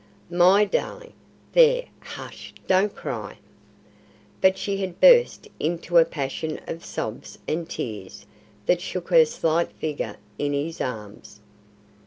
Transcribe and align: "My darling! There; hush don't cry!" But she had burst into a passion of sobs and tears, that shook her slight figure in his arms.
"My 0.31 0.65
darling! 0.65 1.13
There; 1.53 1.85
hush 1.99 2.55
don't 2.65 2.95
cry!" 2.95 3.37
But 4.41 4.57
she 4.57 4.77
had 4.77 4.99
burst 4.99 5.47
into 5.59 5.99
a 5.99 6.05
passion 6.05 6.59
of 6.67 6.83
sobs 6.83 7.37
and 7.47 7.69
tears, 7.69 8.25
that 8.65 8.81
shook 8.81 9.09
her 9.09 9.25
slight 9.25 9.71
figure 9.73 10.15
in 10.39 10.53
his 10.53 10.81
arms. 10.81 11.39